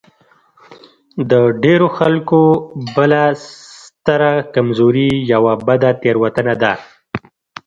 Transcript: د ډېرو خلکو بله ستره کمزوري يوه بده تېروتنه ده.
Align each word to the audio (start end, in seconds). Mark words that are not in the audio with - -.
د 1.29 1.31
ډېرو 1.63 1.87
خلکو 1.97 2.41
بله 2.95 3.21
ستره 3.83 4.31
کمزوري 4.55 5.11
يوه 5.33 5.53
بده 5.67 5.91
تېروتنه 6.01 6.53
ده. 6.61 6.73